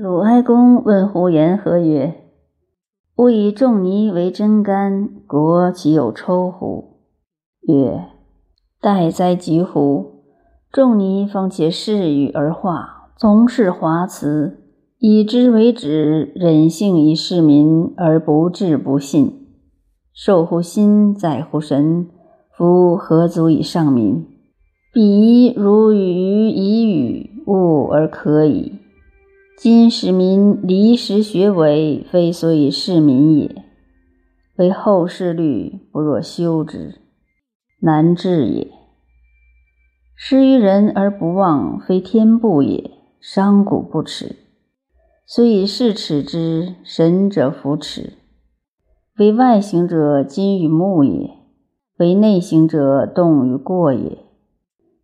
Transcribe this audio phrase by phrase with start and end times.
[0.00, 2.14] 鲁哀公问胡言何曰
[3.18, 7.00] ：“吾以仲尼为真干，国岂有抽乎？”
[7.66, 8.04] 曰
[8.80, 10.22] ：“待哉急乎！
[10.70, 14.60] 仲尼方且仕与而化，从事华辞，
[15.00, 19.48] 以之为止，忍性以事民而不治不信。
[20.14, 22.06] 受乎心，在乎神，
[22.56, 24.24] 夫何足以上民？
[24.94, 28.77] 彼如与以语，物而可矣。”
[29.60, 33.64] 今使民离时学为，非所以事民也。
[34.56, 37.00] 为后世虑，不若修之，
[37.80, 38.68] 难治也。
[40.14, 44.36] 施于人而不忘，非天不也，商贾不耻。
[45.26, 48.12] 虽以事耻之，神者弗耻。
[49.18, 51.30] 为外行者金与木也，
[51.96, 54.18] 为内行者动与过也。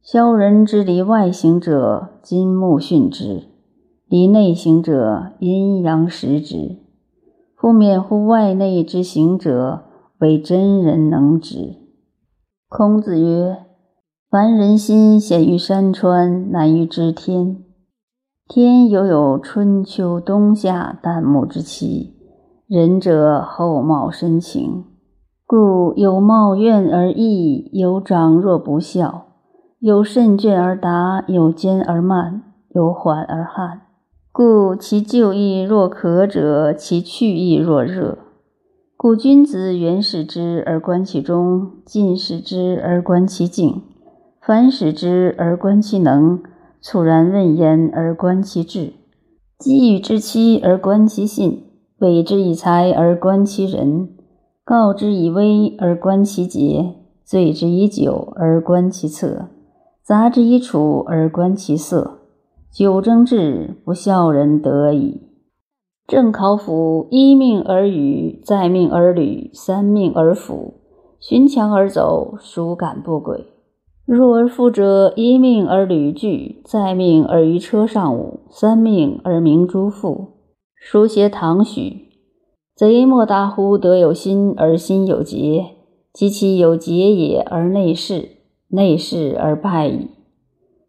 [0.00, 3.48] 萧人之离外行者，金木训之。
[4.14, 6.78] 离内行者，阴阳时之；
[7.56, 9.86] 复免乎外内之行者，
[10.20, 11.74] 为真人能之。
[12.68, 13.56] 孔子曰
[14.30, 17.56] ：“凡人心显于山川，难于知天。
[18.46, 22.14] 天犹有春秋冬夏旦暮之期，
[22.68, 24.84] 仁者厚貌深情。
[25.44, 29.26] 故有貌怨而义，有长若不孝，
[29.80, 33.80] 有甚倦而达，有坚而慢，有缓而悍。”
[34.36, 38.18] 故其就义若渴者，其去义若热。
[38.96, 43.82] 故君子远视之而观其中，近视之而观其境，
[44.44, 46.42] 反使之而观其能，
[46.82, 48.94] 猝然问焉而观其志，
[49.64, 51.66] 给予之期而观其信，
[52.00, 54.08] 委之以财而观其人，
[54.64, 59.46] 告之以威而观其节，醉之以酒而观其策，
[60.02, 62.18] 杂之以处而观其色。
[62.74, 65.20] 九争志，不孝人得矣。
[66.08, 70.74] 正考府，一命而语，再命而履，三命而辅，
[71.20, 73.44] 寻墙而走，孰敢不轨？
[74.04, 80.32] 入而复者，一命而履具，再命而于车上舞，三命而鸣诸父。
[80.74, 82.08] 书写唐许，
[82.74, 85.64] 贼莫大乎得有心而心有节，
[86.12, 88.30] 及其有节也而内侍，
[88.70, 90.08] 内侍而败矣。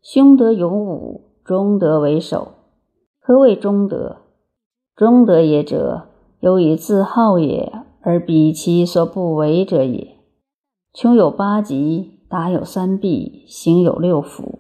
[0.02, 1.22] 兄德勇武。
[1.46, 2.54] 中德为首，
[3.20, 4.18] 何谓中德？
[4.96, 6.08] 中德也者，
[6.40, 10.16] 有以自好也，而比其所不为者也。
[10.92, 14.58] 穷有八极，达有三弊，行有六福。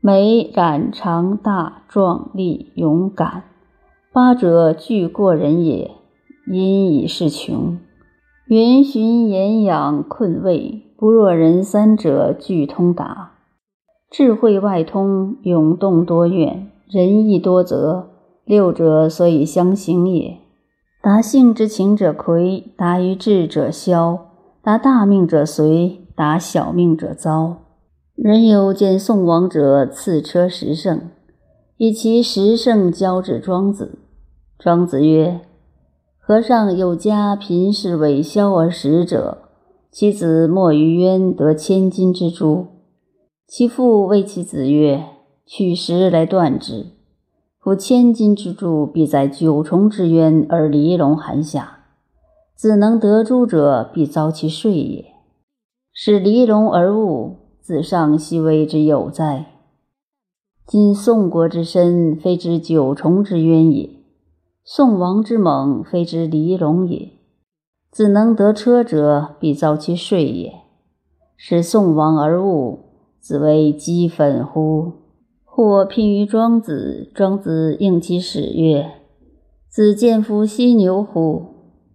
[0.00, 3.44] 美、染、长、大、壮、丽、勇、敢，
[4.12, 5.92] 八者俱过人也，
[6.50, 7.78] 因以是穷。
[8.48, 13.31] 云寻言养困位，不若人三者俱通达。
[14.12, 18.10] 智慧外通，永动多怨，仁义多则，
[18.44, 20.36] 六者所以相形也。
[21.02, 24.18] 达性之情者魁，达于智者消，
[24.62, 27.56] 达大命者随，达小命者遭。
[28.14, 31.08] 人有见宋王者，赐车十乘，
[31.78, 33.98] 以其十乘交至庄子。
[34.58, 35.40] 庄子曰
[36.20, 39.38] ：“和尚有家贫士委销而食者，
[39.90, 42.66] 其子莫于渊得千金之珠。”
[43.54, 45.04] 其父谓其子曰
[45.44, 46.86] ：“取石来断之。
[47.58, 51.80] 夫千金之柱，必在九重之渊而离龙含下。
[52.54, 55.04] 子能得珠者，必遭其睡也。
[55.92, 59.44] 使离龙而物，子上奚为之有哉？
[60.66, 64.02] 今宋国之身，非之九重之渊也；
[64.64, 67.10] 宋王之猛，非之离龙也。
[67.90, 70.54] 子能得车者，必遭其睡也。
[71.36, 72.78] 使宋王而物。”
[73.22, 74.94] 子为鸡粉乎？
[75.44, 77.08] 或聘于庄子。
[77.14, 78.84] 庄子应其使曰
[79.70, 81.44] ：“子见夫犀牛乎？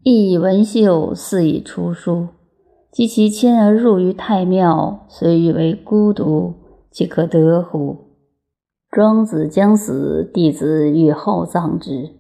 [0.04, 2.30] 亦以文秀，似以出书。
[2.94, 6.54] 及其迁而入于太庙，虽欲为孤独，
[6.92, 7.98] 岂可得乎？”
[8.90, 12.12] 庄子将死，弟子欲厚葬之。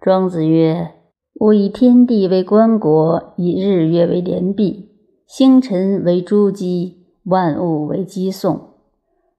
[0.00, 0.92] 庄子曰
[1.38, 4.88] ：“吾以天地为棺椁，以日月为连璧，
[5.26, 8.70] 星辰为珠玑。”万物为击颂，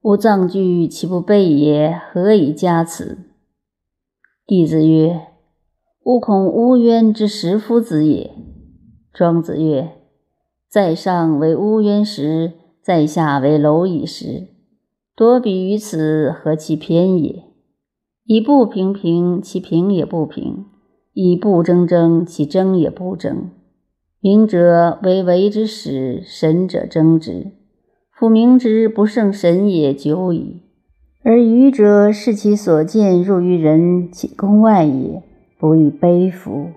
[0.01, 1.99] 吾葬具岂不备也？
[2.11, 3.17] 何以加此？
[4.47, 5.27] 弟子曰
[6.03, 8.31] ：“吾恐乌渊之食夫子也。”
[9.13, 9.91] 庄子曰
[10.69, 14.47] ：“在上为乌渊食，在下为蝼蚁食，
[15.15, 17.43] 多比于此，何其偏也！
[18.23, 20.65] 以不平平，其平也不平；
[21.11, 23.51] 以不争争，其争也不争。
[24.21, 27.51] 明者为为之始，神者争之。
[28.15, 30.61] 夫明之不胜神也，久矣。
[31.23, 35.23] 而愚者视其所见入于人，其功外也，
[35.57, 36.69] 不亦悲夫？